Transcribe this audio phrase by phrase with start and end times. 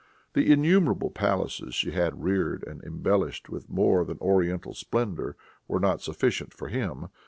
[0.33, 5.35] The innumerable palaces she had reared and embellished with more than oriental splendor,
[5.67, 7.09] were not sufficient for him.